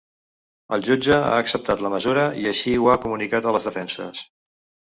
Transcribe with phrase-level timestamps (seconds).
[0.77, 4.27] El jutge ha acceptat la mesura i així ho ha comunicat a les defenses.